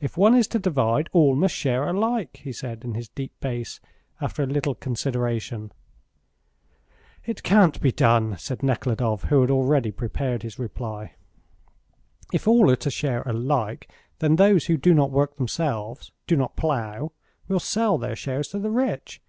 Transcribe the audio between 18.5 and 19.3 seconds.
the rich.